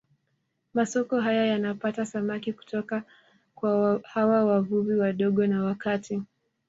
[0.73, 3.03] Masoko haya yanapata samaki kutoka
[3.55, 6.23] kwa hawa wavuvi wadogo na wa kati